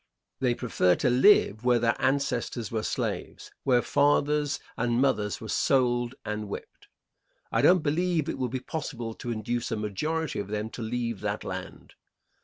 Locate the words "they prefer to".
0.39-1.11